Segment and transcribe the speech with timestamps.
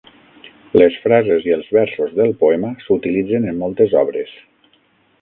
[0.81, 4.39] Les frases i els versos del poema s'utilitzen en moltes obres.